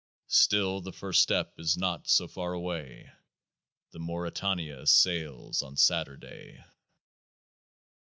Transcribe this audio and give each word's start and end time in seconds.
Still, 0.25 0.81
the 0.81 0.91
first 0.91 1.21
step 1.21 1.53
is 1.59 1.77
not 1.77 2.07
so 2.07 2.27
far 2.27 2.53
away:— 2.53 3.11
The 3.91 3.99
Mauretania 3.99 4.87
sails 4.87 5.61
on 5.61 5.77
Saturday 5.77 6.63